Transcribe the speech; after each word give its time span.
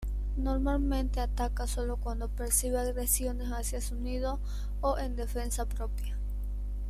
Normalmente 0.37 1.19
ataca 1.19 1.67
sólo 1.67 1.97
cuando 1.97 2.27
percibe 2.29 2.79
agresiones 2.79 3.49
hacia 3.51 3.81
su 3.81 3.93
nido 3.93 4.39
o 4.81 4.97
en 4.97 5.15
defensa 5.15 5.67
propia. 5.69 6.17